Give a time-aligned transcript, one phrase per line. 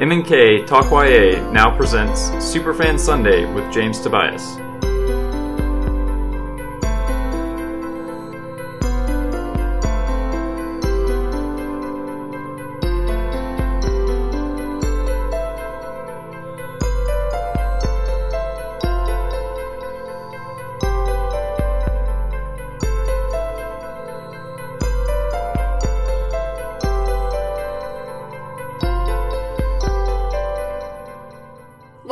[0.00, 4.56] M&K Talk YA now presents Superfan Sunday with James Tobias.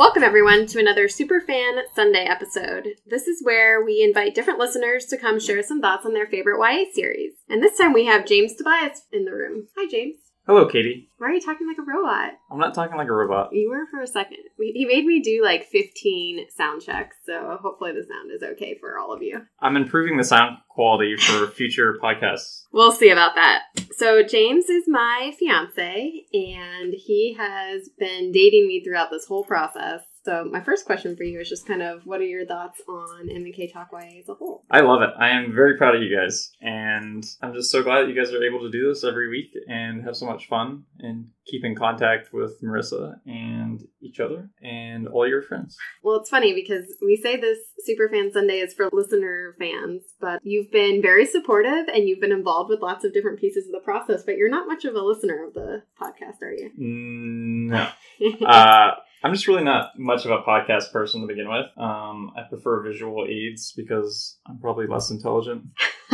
[0.09, 2.87] Welcome, everyone, to another Superfan Sunday episode.
[3.05, 6.57] This is where we invite different listeners to come share some thoughts on their favorite
[6.59, 7.33] YA series.
[7.47, 9.67] And this time we have James Tobias in the room.
[9.77, 10.15] Hi, James.
[10.49, 11.07] Hello, Katie.
[11.19, 12.31] Why are you talking like a robot?
[12.49, 13.53] I'm not talking like a robot.
[13.53, 14.39] You were for a second.
[14.57, 18.75] We, he made me do like 15 sound checks, so hopefully the sound is okay
[18.79, 19.41] for all of you.
[19.61, 22.63] I'm improving the sound quality for future podcasts.
[22.71, 23.61] We'll see about that.
[23.91, 30.01] So, James is my fiance, and he has been dating me throughout this whole process.
[30.29, 33.31] So, my first question for you is just kind of what are your thoughts on
[33.31, 34.63] M&K Talk YA as a whole?
[34.69, 35.09] I love it.
[35.19, 38.31] I am very proud of you guys, and I'm just so glad that you guys
[38.31, 41.75] are able to do this every week and have so much fun and keep in
[41.75, 45.75] contact with Marissa and each other and all your friends.
[46.03, 47.57] Well, it's funny because we say this
[47.89, 52.69] Superfan Sunday is for listener fans, but you've been very supportive and you've been involved
[52.69, 55.43] with lots of different pieces of the process, but you're not much of a listener
[55.47, 56.69] of the podcast, are you?
[56.79, 58.45] Mm, No.
[58.47, 58.91] uh,
[59.23, 61.65] I'm just really not much of a podcast person to begin with.
[61.77, 65.63] Um, I prefer visual aids because I'm probably less intelligent.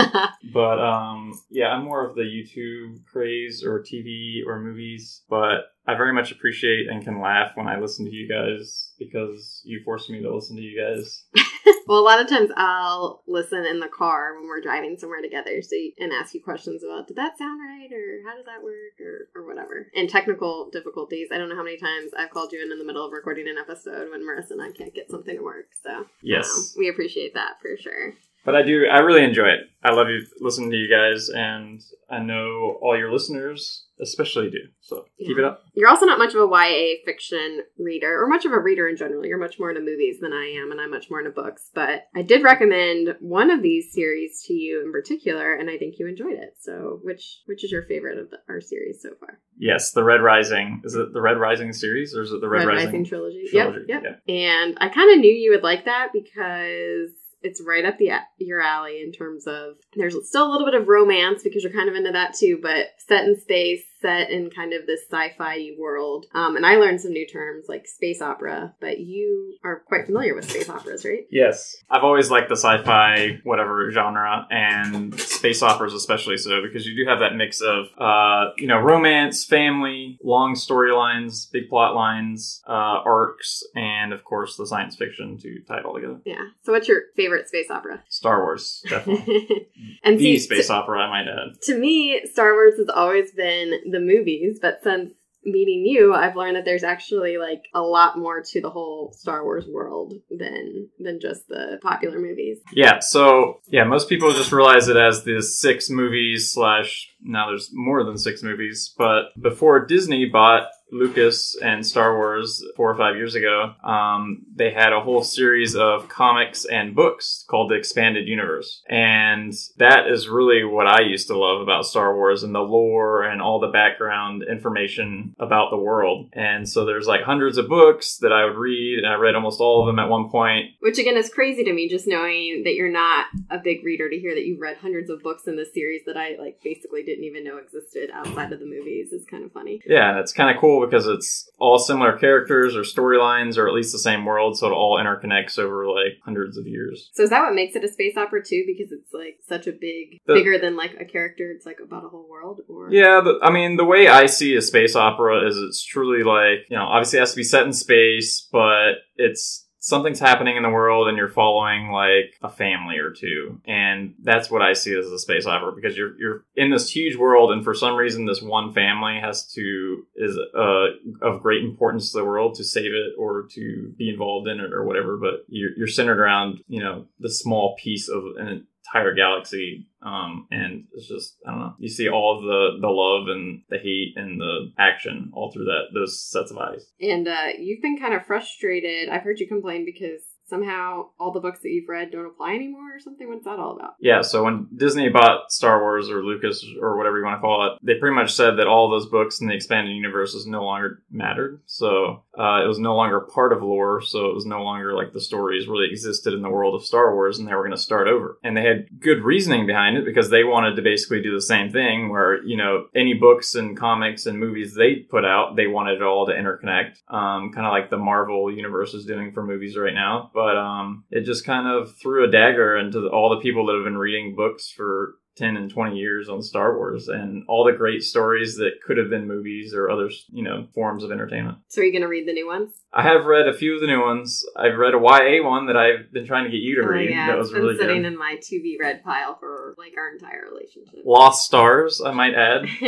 [0.55, 5.23] But um, yeah, I'm more of the YouTube craze or TV or movies.
[5.29, 9.61] But I very much appreciate and can laugh when I listen to you guys because
[9.65, 11.23] you force me to listen to you guys.
[11.87, 15.61] well, a lot of times I'll listen in the car when we're driving somewhere together
[15.61, 18.63] so you, and ask you questions about did that sound right or how does that
[18.63, 19.87] work or, or whatever.
[19.95, 21.29] And technical difficulties.
[21.31, 23.47] I don't know how many times I've called you in in the middle of recording
[23.47, 25.67] an episode when Marissa and I can't get something to work.
[25.83, 26.47] So Yes.
[26.49, 28.13] um, we appreciate that for sure.
[28.45, 29.61] But I do, I really enjoy it.
[29.83, 34.59] I love you listening to you guys, and I know all your listeners especially do.
[34.81, 35.63] So keep it up.
[35.73, 38.97] You're also not much of a YA fiction reader, or much of a reader in
[38.97, 39.25] general.
[39.25, 41.69] You're much more into movies than I am, and I'm much more into books.
[41.73, 45.95] But I did recommend one of these series to you in particular, and I think
[45.97, 46.55] you enjoyed it.
[46.59, 49.39] So, which which is your favorite of the, our series so far?
[49.57, 50.81] Yes, the Red Rising.
[50.83, 53.05] Is it the Red Rising series or is it the Red, Rising?
[53.05, 53.47] trilogy.
[53.49, 54.19] trilogy, Yep, yep.
[54.27, 54.35] yeah.
[54.35, 57.11] And I kind of knew you would like that because
[57.45, 60.87] it's right up the your alley in terms of there's still a little bit of
[60.87, 64.73] romance because you're kind of into that too, but set in space, set in kind
[64.73, 66.27] of this sci-fi world.
[66.33, 70.35] Um, and I learned some new terms like space opera, but you are quite familiar
[70.35, 71.25] with space operas, right?
[71.31, 71.75] Yes.
[71.89, 76.95] I've always liked the sci fi, whatever genre, and space operas especially so, because you
[76.95, 82.61] do have that mix of, uh, you know, romance, family, long storylines, big plot lines,
[82.67, 82.71] uh,
[83.05, 86.19] arcs, and of course the science fiction to tie it all together.
[86.25, 86.49] Yeah.
[86.63, 88.03] So, what's your favorite space opera?
[88.09, 89.67] Star Wars, definitely.
[90.03, 91.61] and the see, space opera, I might add.
[91.63, 95.11] to me, Star Wars has always been the movies, but since
[95.45, 99.43] meeting you, I've learned that there's actually like a lot more to the whole Star
[99.43, 102.59] Wars world than than just the popular movies.
[102.71, 107.69] Yeah, so yeah, most people just realize it as the six movies slash now there's
[107.73, 113.15] more than six movies, but before Disney bought Lucas and Star Wars four or five
[113.15, 118.27] years ago, um, they had a whole series of comics and books called the Expanded
[118.27, 118.83] Universe.
[118.87, 123.23] And that is really what I used to love about Star Wars and the lore
[123.23, 126.29] and all the background information about the world.
[126.33, 129.59] And so there's like hundreds of books that I would read, and I read almost
[129.59, 130.71] all of them at one point.
[130.79, 134.19] Which again is crazy to me, just knowing that you're not a big reader to
[134.19, 137.14] hear that you've read hundreds of books in this series that I like basically didn't
[137.23, 139.81] even know existed outside of the movies is kind of funny.
[139.85, 143.73] Yeah, and it's kind of cool because it's all similar characters or storylines or at
[143.73, 147.09] least the same world, so it all interconnects over like hundreds of years.
[147.13, 148.63] So is that what makes it a space opera too?
[148.67, 151.51] Because it's like such a big, The- bigger than like a character.
[151.55, 152.61] It's like about a whole world.
[152.67, 156.23] Or Yeah, the, I mean, the way I see a space opera is it's truly
[156.23, 160.57] like, you know, obviously it has to be set in space, but it's something's happening
[160.57, 163.61] in the world and you're following like a family or two.
[163.65, 167.15] And that's what I see as a space opera because you're you're in this huge
[167.15, 170.87] world and for some reason this one family has to is uh
[171.21, 174.73] of great importance to the world to save it or to be involved in it
[174.73, 179.13] or whatever, but you're you're centered around, you know, the small piece of an entire
[179.13, 181.75] galaxy um, and it's just I don't know.
[181.79, 185.85] You see all the the love and the hate and the action all through that
[185.93, 186.85] those sets of eyes.
[187.01, 189.09] And uh, you've been kind of frustrated.
[189.09, 192.95] I've heard you complain because somehow all the books that you've read don't apply anymore
[192.95, 193.27] or something?
[193.27, 193.95] What's that all about?
[193.99, 197.67] Yeah, so when Disney bought Star Wars or Lucas or whatever you want to call
[197.67, 201.03] it, they pretty much said that all those books in the expanded universes no longer
[201.09, 201.61] mattered.
[201.65, 204.01] So uh, it was no longer part of lore.
[204.01, 207.13] So it was no longer like the stories really existed in the world of Star
[207.13, 208.37] Wars, and they were going to start over.
[208.43, 211.71] And they had good reasoning behind it because they wanted to basically do the same
[211.71, 215.95] thing, where you know any books and comics and movies they put out, they wanted
[215.95, 219.77] it all to interconnect, um, kind of like the Marvel universe is doing for movies
[219.77, 220.31] right now.
[220.35, 223.85] But um, it just kind of threw a dagger into all the people that have
[223.85, 228.03] been reading books for 10 and 20 years on Star Wars and all the great
[228.03, 231.57] stories that could have been movies or other, you know, forms of entertainment.
[231.67, 232.71] So are you going to read the new ones?
[232.93, 234.45] I have read a few of the new ones.
[234.55, 237.09] I've read a YA one that I've been trying to get you to Oh, read.
[237.09, 238.13] yeah, that was been really sitting good.
[238.13, 240.99] in my to be read pile for like our entire relationship.
[241.05, 242.65] Lost Stars, I might add,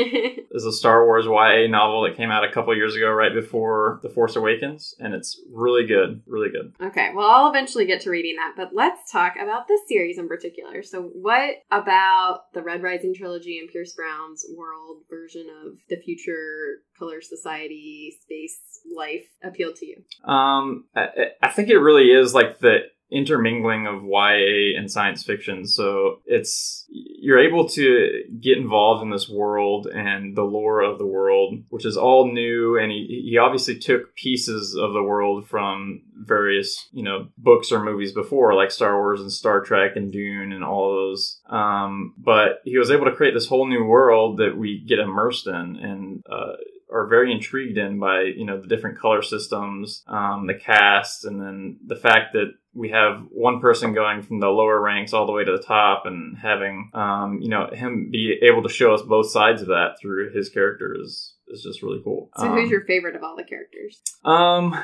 [0.51, 3.99] is a Star Wars YA novel that came out a couple years ago, right before
[4.03, 6.73] The Force Awakens, and it's really good, really good.
[6.81, 10.27] Okay, well, I'll eventually get to reading that, but let's talk about this series in
[10.29, 10.83] particular.
[10.83, 16.81] So, what about the Red Rising trilogy and Pierce Brown's world version of the future
[16.97, 20.03] color society space life appealed to you?
[20.29, 21.07] Um, I,
[21.41, 25.65] I think it really is like the intermingling of YA and science fiction.
[25.65, 31.05] So it's you're able to get involved in this world and the lore of the
[31.05, 32.77] world, which is all new.
[32.77, 37.83] And he, he obviously took pieces of the world from various, you know, books or
[37.83, 41.39] movies before, like Star Wars and Star Trek and Dune and all those.
[41.49, 45.47] Um, but he was able to create this whole new world that we get immersed
[45.47, 46.53] in and, uh,
[46.91, 51.41] are very intrigued in by you know the different color systems, um, the cast, and
[51.41, 55.31] then the fact that we have one person going from the lower ranks all the
[55.31, 59.01] way to the top, and having um, you know him be able to show us
[59.01, 62.29] both sides of that through his character is is just really cool.
[62.37, 64.01] So, Um, who's your favorite of all the characters?
[64.25, 64.75] um,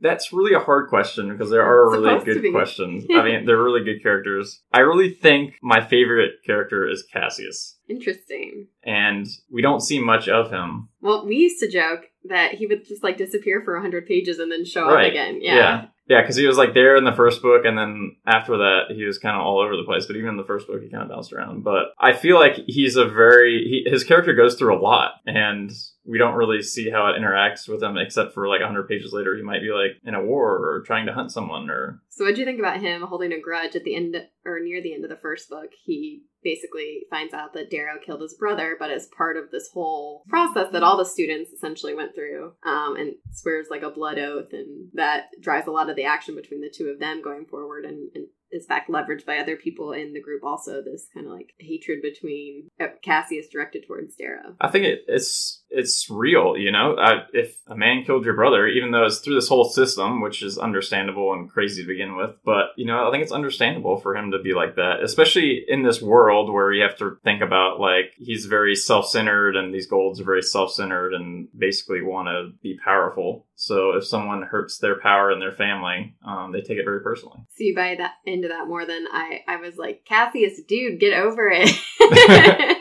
[0.00, 3.04] that's really a hard question because there are It's really good questions.
[3.14, 4.62] I mean, they're really good characters.
[4.72, 8.68] I really think my favorite character is Cassius, Interesting.
[8.82, 10.88] and we don't see much of him.
[11.02, 14.50] Well, we used to joke that he would just like disappear for 100 pages and
[14.50, 15.06] then show Right.
[15.06, 15.40] up again.
[15.42, 15.54] Yeah.
[15.56, 15.84] Yeah.
[16.08, 19.04] Yeah, because he was like there in the first book, and then after that, he
[19.04, 20.06] was kind of all over the place.
[20.06, 21.64] But even in the first book, he kind of bounced around.
[21.64, 25.72] But I feel like he's a very he, his character goes through a lot, and
[26.04, 29.36] we don't really see how it interacts with him, except for like hundred pages later,
[29.36, 32.34] he might be like in a war or trying to hunt someone, or So, what
[32.34, 35.04] do you think about him holding a grudge at the end or near the end
[35.04, 35.70] of the first book?
[35.84, 40.22] He basically finds out that Darrow killed his brother, but as part of this whole
[40.28, 44.52] process that all the students essentially went through, um, and swears like a blood oath,
[44.52, 47.84] and that drives a lot of the action between the two of them going forward,
[47.84, 50.42] and, and is fact leveraged by other people in the group.
[50.42, 54.56] Also, this kind of like hatred between uh, Cassius directed towards Darrow.
[54.60, 56.56] I think it, it's it's real.
[56.56, 59.64] You know, I, if a man killed your brother, even though it's through this whole
[59.64, 63.32] system, which is understandable and crazy to begin with, but you know, I think it's
[63.32, 67.18] understandable for him to be like that, especially in this world where you have to
[67.24, 71.48] think about like he's very self centered and these golds are very self centered and
[71.56, 73.45] basically want to be powerful.
[73.58, 77.38] So if someone hurts their power in their family, um, they take it very personally.
[77.56, 81.50] See, by that into that more than I, I was like Cassius, dude, get over
[81.52, 81.70] it.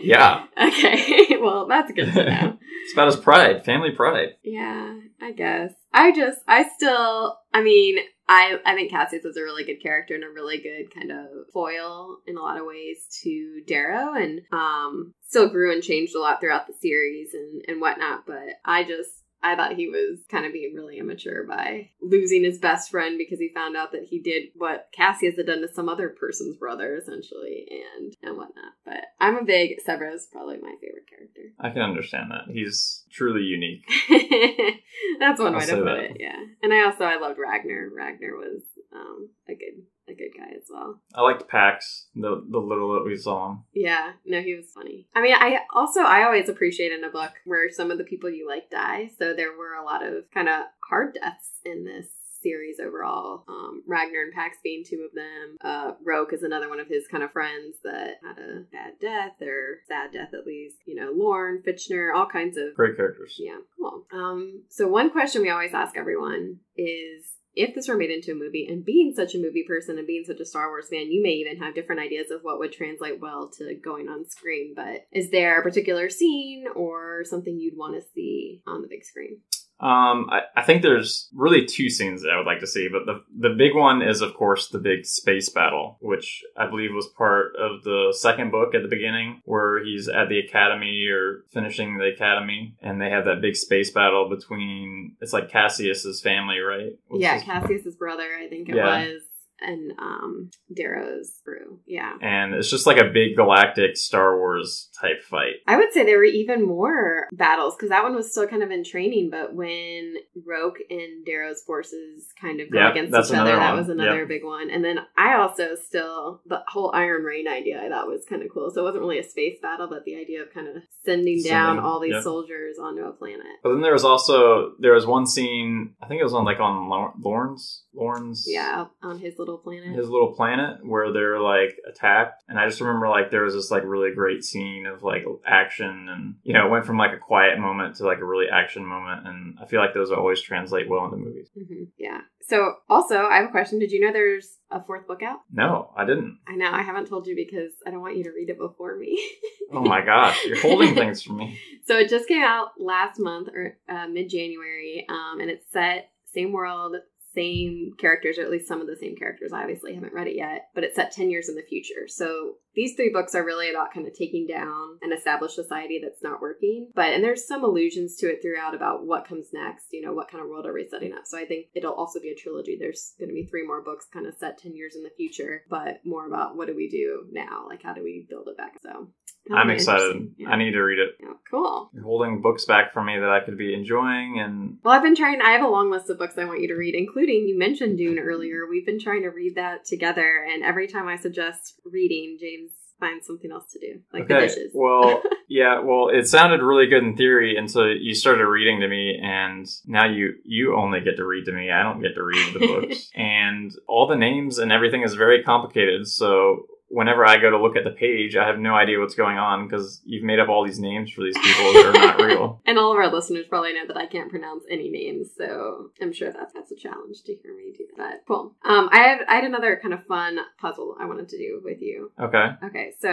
[0.00, 2.58] Yeah, Okay, well, that's good to know.
[2.84, 4.30] it's about his pride, family pride.
[4.42, 5.72] yeah, I guess.
[5.92, 7.98] I just, I still, I mean,
[8.28, 11.26] I, I think Cassius is a really good character and a really good kind of
[11.52, 16.20] foil in a lot of ways to Darrow, and um, still grew and changed a
[16.20, 18.24] lot throughout the series and and whatnot.
[18.26, 19.10] But I just.
[19.42, 23.38] I thought he was kind of being really immature by losing his best friend because
[23.38, 26.96] he found out that he did what Cassius had done to some other person's brother,
[26.96, 28.72] essentially, and and whatnot.
[28.84, 31.52] But I'm a big Sevro's, probably my favorite character.
[31.60, 32.52] I can understand that.
[32.52, 33.84] He's truly unique.
[35.20, 35.98] That's one I'll way to put that.
[35.98, 36.16] it.
[36.18, 37.88] Yeah, and I also I loved Ragnar.
[37.94, 41.00] Ragnar was um, a good a good guy as well.
[41.14, 43.64] I liked Pax, the the little that we saw him.
[43.74, 45.08] Yeah, no, he was funny.
[45.14, 48.30] I mean, I also I always appreciate in a book where some of the people
[48.30, 49.10] you like die.
[49.18, 52.06] So there were a lot of kind of hard deaths in this
[52.40, 53.42] series overall.
[53.48, 55.56] Um, Ragnar and Pax being two of them.
[55.60, 59.42] Uh, Roque is another one of his kind of friends that had a bad death
[59.42, 60.76] or sad death at least.
[60.86, 63.34] You know, Lorn, Fitchner, all kinds of Great characters.
[63.38, 64.06] yeah, cool.
[64.12, 67.24] Um, so one question we always ask everyone is
[67.58, 70.24] if this were made into a movie, and being such a movie person and being
[70.24, 73.20] such a Star Wars fan, you may even have different ideas of what would translate
[73.20, 74.74] well to going on screen.
[74.76, 79.04] But is there a particular scene or something you'd want to see on the big
[79.04, 79.38] screen?
[79.80, 83.06] Um, I, I think there's really two scenes that I would like to see, but
[83.06, 87.06] the the big one is of course the big space battle, which I believe was
[87.16, 91.96] part of the second book at the beginning, where he's at the academy or finishing
[91.96, 96.98] the academy, and they have that big space battle between it's like Cassius's family, right?
[97.06, 99.06] What's yeah, his- Cassius's brother, I think it Yeah.
[99.06, 99.22] was,
[99.60, 101.80] and um, Darrow's crew.
[101.86, 102.12] Yeah.
[102.20, 105.56] and it's just like a big galactic Star Wars type fight.
[105.66, 108.70] I would say there were even more battles because that one was still kind of
[108.70, 109.30] in training.
[109.30, 110.14] But when
[110.46, 114.20] Roque and Darrow's forces kind of go Yeah, against each other, another that was another
[114.20, 114.28] Yep.
[114.28, 114.70] big one.
[114.70, 118.48] And then I also still the whole Iron Rain idea I thought was kind of
[118.52, 118.70] cool.
[118.70, 121.78] So it wasn't really a space battle, but the idea of kind of sending down
[121.78, 122.22] all these yep.
[122.22, 123.46] soldiers onto a planet.
[123.62, 126.60] But then there was also there was one scene I think it was on like
[126.60, 126.88] on
[127.22, 129.96] Lorn's Lorn's Yeah, on his little planet.
[129.96, 133.70] his little planet where they're like attacked and i just remember like there was this
[133.70, 137.18] like really great scene of like action and you know it went from like a
[137.18, 140.88] quiet moment to like a really action moment and i feel like those always translate
[140.88, 142.20] well into movies hmm Yeah.
[142.48, 143.78] So also, I have a question.
[143.78, 145.40] Did you know there's a fourth book out?
[145.52, 148.30] no i didn't I know I haven't told you because I don't want you to
[148.30, 149.22] read it before me.
[149.72, 153.48] oh my gosh you're holding things from me So it just came out last month
[153.54, 156.96] or uh, mid January, um, and it's set same world,
[157.34, 159.52] same characters, or at least some of the same characters.
[159.52, 162.06] I obviously haven't read it yet, but it's set ten years in the future.
[162.06, 166.22] So these three books are really about kind of taking down an established society that's
[166.22, 166.90] not working.
[166.94, 169.86] But and there's some allusions to it throughout about what comes next.
[169.90, 171.26] You know, what kind of world are we setting up?
[171.26, 172.76] So I think it'll also be a trilogy.
[172.78, 175.64] There's going to be three more books, kind of set ten years in the future,
[175.68, 177.66] but more about what do we do now?
[177.68, 178.74] Like how do we build it back?
[178.82, 179.10] So
[179.48, 180.34] that'll i'm excited.
[180.38, 180.50] Yeah.
[180.50, 181.10] i need to read it
[181.50, 181.90] cool.
[181.94, 185.16] you're holding books back from me that i could be enjoying and Well, I've been
[185.16, 185.40] trying.
[185.40, 187.98] I have a long list of books I want you to read, including you mentioned
[187.98, 188.66] Dune earlier.
[188.68, 193.26] We've been trying to read that together, and every time I suggest reading, James finds
[193.26, 194.72] something else to do, like the dishes.
[194.74, 199.18] Well, yeah, well, it sounded really good in theory until you started reading to me,
[199.22, 201.70] and now you you only get to read to me.
[201.70, 205.42] I don't get to read the books, and all the names and everything is very
[205.42, 206.06] complicated.
[206.08, 209.36] So whenever I go to look at the page, I have no idea what's going
[209.38, 212.60] on because you've made up all these names for these people that are not real.
[212.66, 216.12] and all of our listeners probably know that I can't pronounce any names, so I'm
[216.12, 218.24] sure that's that's a challenge to hear me do that.
[218.26, 218.54] Cool.
[218.64, 221.80] Um, I had I had another kind of fun puzzle I wanted to do with
[221.80, 222.10] you.
[222.20, 222.46] Okay.
[222.64, 223.08] Okay, so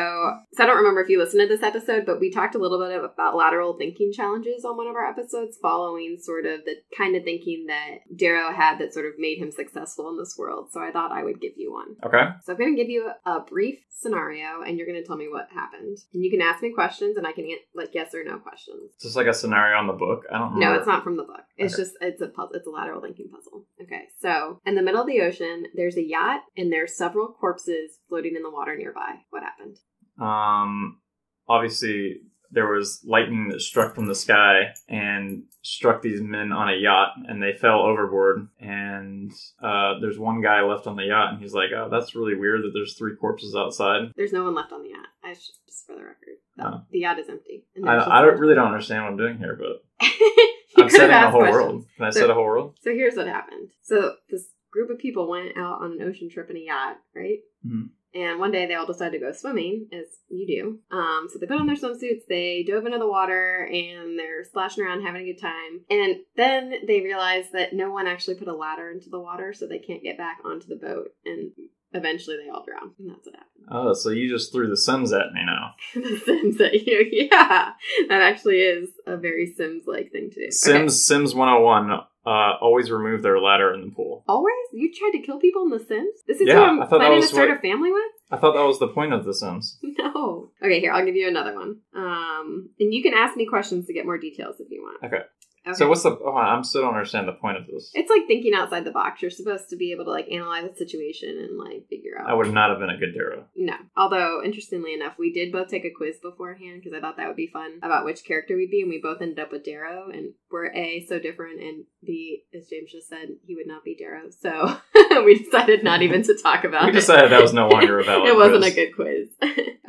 [0.53, 2.79] so I don't remember if you listened to this episode, but we talked a little
[2.79, 7.15] bit about lateral thinking challenges on one of our episodes, following sort of the kind
[7.15, 10.69] of thinking that Darrow had that sort of made him successful in this world.
[10.71, 11.95] So I thought I would give you one.
[12.05, 12.23] Okay.
[12.43, 15.27] So I'm going to give you a brief scenario, and you're going to tell me
[15.29, 15.97] what happened.
[16.13, 18.91] And you can ask me questions, and I can an- like yes or no questions.
[18.97, 20.23] Is this like a scenario on the book?
[20.31, 20.65] I don't remember.
[20.73, 21.43] No, it's not from the book.
[21.57, 21.83] It's Okay.
[21.83, 22.51] just it's a puzzle.
[22.55, 23.65] It's a lateral thinking puzzle.
[23.81, 27.99] Okay, so in the middle of the ocean, there's a yacht, and there's several corpses
[28.09, 29.11] floating in the water nearby.
[29.29, 29.77] What happened?
[30.19, 30.99] Um,
[31.47, 36.75] obviously, there was lightning that struck from the sky and struck these men on a
[36.77, 38.47] yacht, and they fell overboard.
[38.59, 42.35] And uh, there's one guy left on the yacht, and he's like, "Oh, that's really
[42.35, 45.07] weird that there's three corpses outside." There's no one left on the yacht.
[45.23, 46.81] I should, just for the record, the, Oh.
[46.91, 47.65] the yacht is empty.
[47.75, 49.83] And I, I don't, really don't understand what I'm doing here, but
[50.77, 51.63] I'm setting a whole questions.
[51.63, 51.85] world.
[51.97, 52.77] Can I So- set a whole world?
[52.81, 53.69] So here's what happened.
[53.81, 57.39] So this group of people went out on an ocean trip in a yacht, right?
[57.65, 57.89] Mhm.
[58.15, 60.79] And one day they all decided to go swimming, as you do.
[60.95, 64.85] Um, so they put on their swimsuits, they dove into the water, and they're splashing
[64.85, 65.81] around having a good time.
[65.89, 69.67] And then they realize that no one actually put a ladder into the water, so
[69.67, 71.09] they can't get back onto the boat.
[71.25, 71.51] And
[71.95, 72.91] eventually they all drown.
[72.99, 73.51] And that's what happened.
[73.71, 75.73] Oh, so you just threw the Sims at me now.
[75.95, 77.71] the Sims that you, yeah,
[78.09, 80.41] that actually is a very Sims like thing to do.
[80.43, 80.51] Okay.
[80.51, 82.01] Sims Sims 101.
[82.27, 84.23] Uh, always remove their ladder in the pool.
[84.27, 84.53] Always?
[84.73, 86.21] You tried to kill people in The Sims?
[86.27, 88.01] This is Yeah, who I I'm thought planning to start what- a family with?
[88.31, 89.79] I thought that was the point of the Sims.
[89.97, 90.49] No.
[90.63, 91.81] Okay, here, I'll give you another one.
[91.95, 95.03] Um, and you can ask me questions to get more details if you want.
[95.03, 95.23] Okay.
[95.67, 95.73] Okay.
[95.77, 96.11] So what's the?
[96.23, 97.91] Oh, I'm still don't understand the point of this.
[97.93, 99.21] It's like thinking outside the box.
[99.21, 102.29] You're supposed to be able to like analyze a situation and like figure out.
[102.29, 103.45] I would not have been a good Darrow.
[103.55, 103.73] No.
[103.97, 107.35] Although, interestingly enough, we did both take a quiz beforehand because I thought that would
[107.35, 110.33] be fun about which character we'd be, and we both ended up with Darrow, and
[110.51, 114.29] we're A, so different, and B, as James just said, he would not be Darrow.
[114.29, 114.77] So
[115.25, 116.93] we decided not even to talk about We it.
[116.93, 118.71] decided that was no longer a valid it wasn't quiz.
[118.71, 119.29] a good quiz.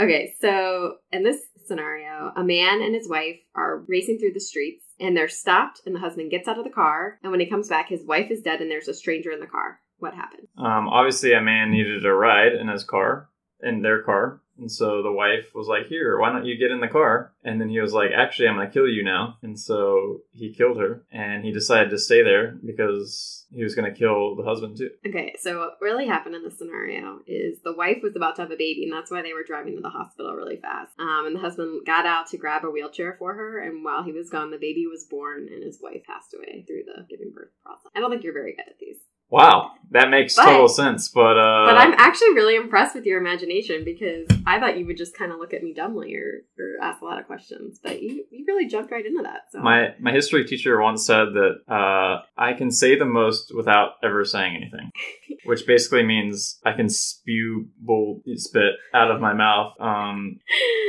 [0.01, 4.83] okay, so in this scenario, a man and his wife are racing through the streets
[4.99, 7.19] and they're stopped, and the husband gets out of the car.
[7.23, 9.47] And when he comes back, his wife is dead and there's a stranger in the
[9.47, 9.81] car.
[9.99, 10.49] What happened?
[10.59, 13.31] Um, obviously, a man needed a ride in his car,
[13.63, 16.81] in their car, And so the wife was like, Here, why don't you get in
[16.81, 17.33] the car?
[17.45, 19.39] And then he was like, Actually, I'm going to kill you now.
[19.43, 23.91] And so he killed her and he decided to stay there because he was going
[23.91, 24.91] to kill the husband too.
[25.07, 28.51] Okay, so what really happened in this scenario is the wife was about to have
[28.51, 30.93] a baby, and that's why they were driving to the hospital really fast.
[30.99, 34.13] Um, and the husband got out to grab a wheelchair for her, and while he
[34.13, 37.51] was gone, the baby was born, and his wife passed away through the giving birth
[37.63, 37.91] process.
[37.95, 38.99] I don't think you're very good at these.
[39.31, 41.09] Wow, that makes But- total sense.
[41.09, 44.97] But uh, But I'm actually really impressed with your imagination because I thought you would
[44.97, 48.03] just kind of look at me dumbly or, or ask a lot of questions, but
[48.03, 49.43] you, you really jumped right into that.
[49.51, 53.93] So my my history teacher once said that uh, I can say the most without
[54.03, 54.91] ever saying anything,
[55.45, 60.39] which basically means I can spew bull spit out of my mouth um,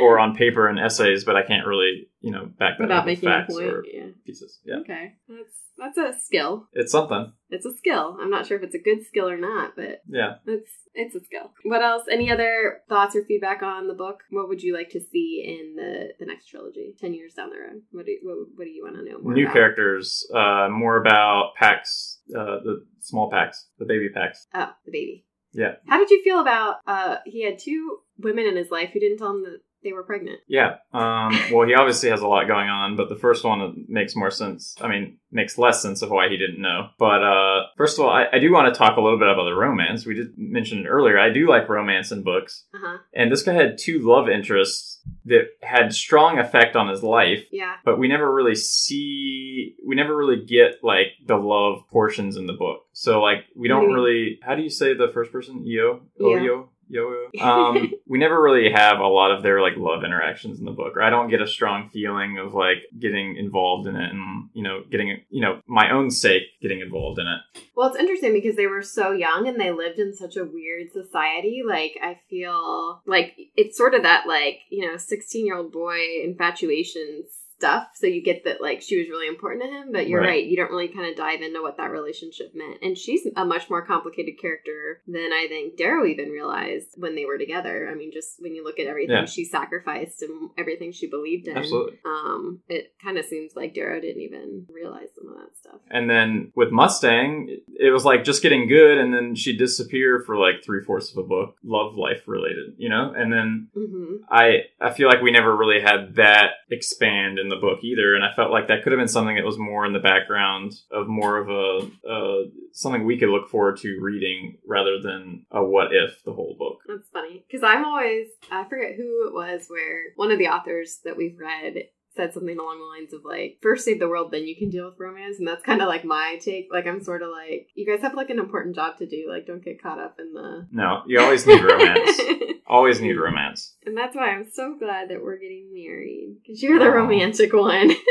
[0.01, 3.05] or on paper in essays, but I can't really you know back that without up
[3.05, 4.05] with making a facts point, or yeah.
[4.25, 4.59] pieces.
[4.65, 6.67] Yeah, Okay, that's that's a skill.
[6.74, 7.31] it's something.
[7.50, 8.17] It's a skill.
[8.19, 10.36] I'm not sure if it's a good skill or not, but Yeah.
[10.47, 11.51] it's it's a skill.
[11.63, 12.03] What else?
[12.12, 14.21] Any other thoughts or feedback on the book?
[14.31, 16.95] What would you like to see in the the next trilogy?
[17.00, 19.19] Ten years down the road, what do you, what, what do you want to know
[19.21, 19.33] more?
[19.33, 19.53] New about?
[19.53, 24.47] characters, uh, more about Pax, uh, the small Pax, the baby Pax.
[24.55, 25.25] Oh, the baby.
[25.53, 25.74] Yeah.
[25.88, 26.77] How did you feel about?
[26.88, 30.03] Uh, he had two women in his life who didn't tell him that they were
[30.03, 30.39] pregnant.
[30.48, 30.75] Yeah.
[30.94, 34.29] Um, well, he obviously has a lot going on, but the first one makes more
[34.32, 34.75] sense.
[34.82, 36.89] I mean, makes less sense of why he didn't know.
[37.00, 39.46] But uh, first of all, I, I do want to talk a little bit about
[39.46, 40.06] the romance.
[40.06, 41.17] We did mention it earlier.
[41.20, 42.98] I do like romance in books, Uh huh.
[43.13, 47.46] and this guy had two love interests that had strong effect on his life.
[47.51, 47.75] Yeah.
[47.86, 52.53] But we never really see, we never really get like the love portions in the
[52.53, 52.82] book.
[52.94, 54.39] So like we do don't really.
[54.41, 55.65] How do you say the first person?
[55.67, 56.01] Io.
[56.22, 57.13] Oyo, Yo.
[57.41, 60.96] Um, we never really have a lot of their like love interactions in the book,
[60.96, 64.63] or I don't get a strong feeling of like getting involved in it, and you
[64.63, 67.62] know, getting you know my own sake getting involved in it.
[67.75, 70.91] Well, it's interesting because they were so young and they lived in such a weird
[70.91, 71.62] society.
[71.65, 76.00] Like, I feel like it's sort of that, like, you know, 16 year old boy
[76.24, 77.24] infatuation
[77.57, 77.87] stuff.
[77.95, 80.27] So you get that, like, she was really important to him, but you're Right.
[80.29, 80.45] right.
[80.45, 82.77] You don't really kind of dive into what that relationship meant.
[82.81, 87.25] And she's a much more complicated character than I think Darrow even realized when they
[87.25, 87.89] were together.
[87.91, 89.25] I mean, just when you look at everything Yeah.
[89.25, 91.57] she sacrificed and everything she believed in.
[91.57, 91.97] Absolutely.
[92.05, 95.81] Um, it kind of seems like Darrow didn't even realize some of that stuff.
[95.89, 100.37] And then with Mustang, it was like just getting good, and then she'd disappear for
[100.37, 103.13] like three fourths of a book, love life related, you know.
[103.15, 107.62] And then hmm I I feel like we never really had that expand in the
[107.62, 109.94] book either, and I felt like that could have been something that was more in
[109.94, 115.01] the background of more of a uh, something we could look forward to reading rather
[115.01, 116.79] than a what if the whole book.
[116.88, 121.00] That's funny because I'm always I forget who it was where one of the authors
[121.05, 124.44] that we've read said something along the lines of like first save the world then
[124.44, 127.22] you can deal with romance and that's kind of like my take like I'm sort
[127.22, 130.00] of like you guys have like an important job to do like don't get caught
[130.00, 132.20] up in the No, you always need romance.
[132.68, 133.75] always need romance.
[133.86, 136.94] and that's why I'm so glad that we're getting married because you're the Aw.
[136.94, 137.92] romantic one.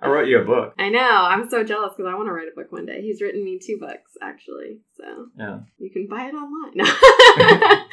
[0.00, 0.74] I wrote you a book.
[0.78, 3.00] I know I'm so jealous because I want to write a book one day.
[3.00, 6.74] He's written me two books actually, so Yeah, you can buy it online.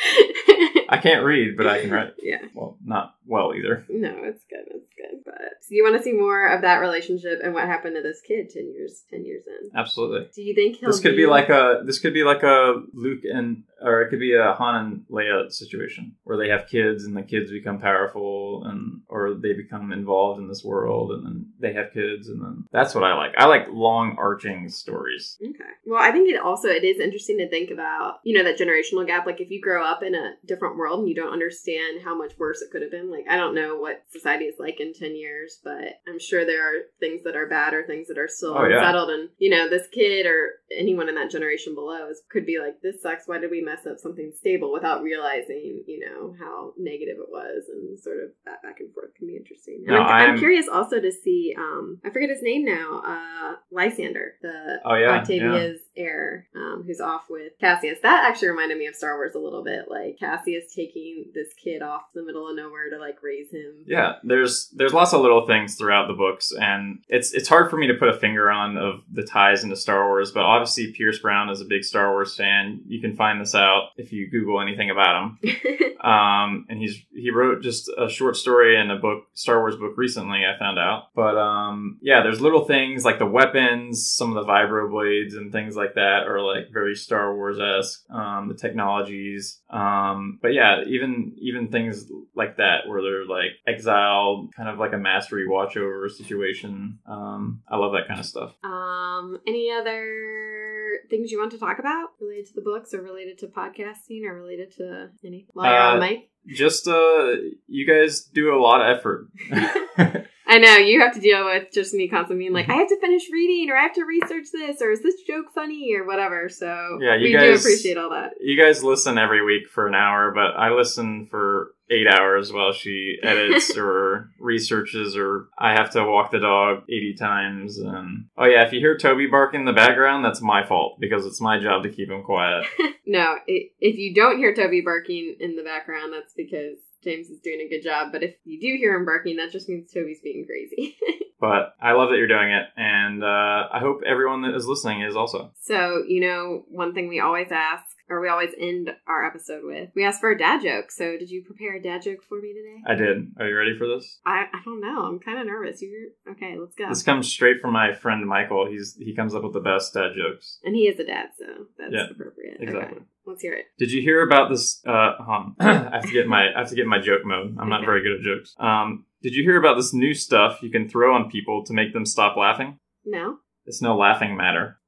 [0.89, 2.13] I can't read, but I can write.
[2.21, 2.39] yeah.
[2.54, 3.85] Well, not well either.
[3.89, 4.65] No, it's good.
[4.67, 5.23] It's good.
[5.25, 8.21] But so you want to see more of that relationship and what happened to this
[8.21, 9.71] kid ten years ten years in.
[9.75, 10.27] Absolutely.
[10.35, 13.21] Do you think he'll This could be like a this could be like a Luke
[13.23, 17.15] and or it could be a Han and Leia situation where they have kids and
[17.15, 21.73] the kids become powerful and or they become involved in this world and then they
[21.73, 23.33] have kids and then that's what I like.
[23.37, 25.37] I like long arching stories.
[25.41, 25.71] Okay.
[25.85, 29.07] Well, I think it also it is interesting to think about, you know, that generational
[29.07, 29.25] gap.
[29.25, 32.33] Like if you grow up in a different world and you don't understand how much
[32.37, 33.09] worse it could have been.
[33.09, 36.62] Like I don't know what society is like in ten years, but I'm sure there
[36.67, 38.77] are things that are bad or things that are still Oh, yeah.
[38.77, 39.10] unsettled.
[39.10, 42.81] And you know, this kid or anyone in that generation below is, could be like,
[42.81, 43.27] "This sucks.
[43.27, 47.69] Why did we mess up something stable?" Without realizing, you know, how negative it was,
[47.69, 48.90] and sort of that back and forth
[49.21, 49.84] can be interesting.
[49.88, 51.53] And No, I'm, I'm I'm- curious also to see.
[51.57, 53.01] um I forget his name now.
[53.05, 57.99] Uh Lysander, the Oh, yeah, Octavia's heir, um, who's off with Cassius.
[58.01, 59.86] That actually reminded me of Star Wars a little bit.
[59.89, 63.84] Like Cassius taking this kid off the middle of nowhere to like raise him.
[63.86, 67.77] Yeah, there's there's lots of little things throughout the books and it's it's hard for
[67.77, 71.19] me to put a finger on of the ties into Star Wars, but obviously Pierce
[71.19, 72.81] Brown is a big Star Wars fan.
[72.88, 75.39] You can find this out if you Google anything about him.
[76.01, 79.93] um, and he's he wrote just a short story and a book Star Wars book
[79.97, 84.45] recently I found out but um, yeah there's little things like the weapons some of
[84.45, 88.56] the vibro blades and things like that are like very Star Wars esque um, the
[88.56, 94.80] technologies um, but yeah even even things like that where they're like exiled kind of
[94.80, 99.71] like a mastery watch over situation um, I love that kind of stuff um, any
[99.71, 104.24] other things you want to talk about related to the books or related to podcasting
[104.26, 105.47] or related to any?
[105.54, 106.30] While you're Uh, on mic.
[106.47, 107.32] Just uh,
[107.67, 109.27] you guys do a lot of effort.
[110.51, 112.73] I know you have to deal with just me constantly being like, mm-hmm.
[112.73, 115.45] I have to finish reading, or I have to research this, or is this joke
[115.55, 116.49] funny, or whatever.
[116.49, 118.33] So Yeah, you we do guys- appreciate all that.
[118.41, 122.73] you guys listen every week for an hour, but I listen for eight hours while
[122.73, 127.77] she edits or researches, or I have to walk the dog 80 times.
[127.77, 131.25] And oh, yeah, if you hear Toby barking in the background, that's my fault because
[131.25, 132.65] it's my job to keep him quiet.
[133.03, 137.61] No, if you don't hear Toby barking in the background, that's because James is doing
[137.61, 138.11] a good job.
[138.11, 140.97] But if you do hear him barking, that just means Toby's being crazy.
[141.41, 143.27] But I love that you're doing it, and uh,
[143.73, 145.51] I hope everyone that is listening is also.
[145.59, 149.89] so, you know, one thing we always ask, or we always end our episode with,
[149.95, 150.91] we ask for a dad joke.
[150.91, 152.82] So, did you prepare a dad joke for me today?
[152.86, 153.32] I did.
[153.39, 154.19] Are you ready for this?
[154.26, 155.04] I, I don't know.
[155.06, 155.82] I'm kind of nervous.
[155.82, 156.58] You're okay.
[156.60, 156.89] Let's go.
[156.89, 158.67] This comes straight from my friend Michael.
[158.69, 160.60] He's he comes up with the best dad jokes.
[160.63, 161.45] And he is a dad, so
[161.78, 162.58] that's Yeah, appropriate.
[162.60, 162.97] exactly.
[162.97, 163.65] Okay, let's hear it.
[163.80, 164.82] Did you hear about this?
[164.86, 165.56] Uh, on.
[165.60, 167.56] I have to get my I have to get my joke mode.
[167.60, 168.54] I'm not very good at jokes.
[168.60, 171.93] Um, did you hear about this new stuff you can throw on people to make
[171.93, 172.78] them stop laughing?
[173.06, 173.38] No.
[173.65, 174.80] It's no laughing matter.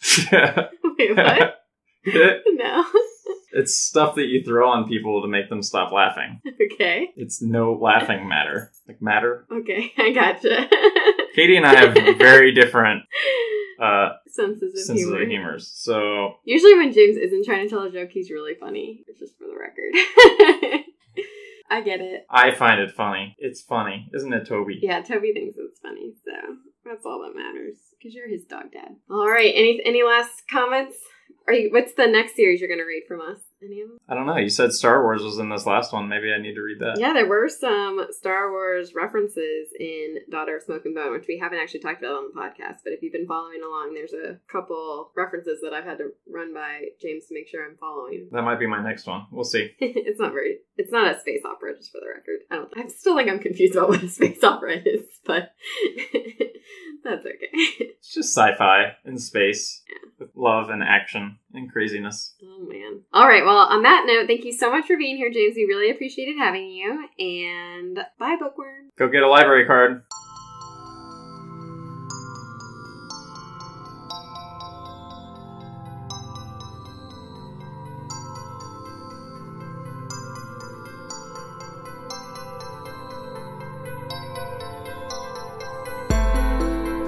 [0.32, 1.61] Wait, what?
[2.46, 2.84] no.
[3.52, 6.40] it's stuff that you throw on people to make them stop laughing.
[6.72, 7.10] okay.
[7.16, 8.72] It's no laughing matter.
[8.88, 9.46] Like matter.
[9.52, 10.68] Okay, I gotcha.
[11.34, 13.02] Katie and I have very different
[13.80, 15.22] uh, Senses of senses humor.
[15.22, 15.70] of humors.
[15.74, 19.04] So Usually, when James isn't trying to tell a joke, he's really funny.
[19.06, 20.84] It's Just for the record.
[21.70, 22.26] I get it.
[22.28, 23.34] I find it funny.
[23.38, 24.78] It's funny, isn't it, Toby?
[24.82, 26.32] Yeah, Toby thinks it's funny, so
[26.84, 27.76] that's all that matters.
[27.98, 28.96] Because you're his dog dad.
[29.10, 29.52] All right.
[29.54, 30.96] Any any last comments?
[31.46, 31.70] Are you?
[31.72, 33.38] What's the next series you're going to read from us?
[33.64, 33.98] Any of them?
[34.08, 34.36] I don't know.
[34.36, 36.08] You said Star Wars was in this last one.
[36.08, 36.98] Maybe I need to read that.
[36.98, 41.38] Yeah, there were some Star Wars references in Daughter of Smoke and Bone, which we
[41.38, 42.78] haven't actually talked about on the podcast.
[42.82, 46.52] But if you've been following along, there's a couple references that I've had to run
[46.52, 48.28] by James to make sure I'm following.
[48.32, 49.26] That might be my next one.
[49.30, 49.70] We'll see.
[49.78, 50.58] it's not very.
[50.76, 52.40] It's not a space opera, just for the record.
[52.50, 52.72] I don't.
[52.76, 55.52] I still think I'm confused about what a space opera is, but
[57.04, 57.50] that's okay.
[57.78, 59.82] It's just sci-fi in space
[60.18, 62.34] with love and action and craziness.
[62.42, 63.00] Oh man.
[63.12, 63.44] All right.
[63.44, 65.54] Well, on that note, thank you so much for being here, James.
[65.56, 67.08] We really appreciated having you.
[67.18, 68.90] And bye, bookworm.
[68.96, 70.04] Go get a library card.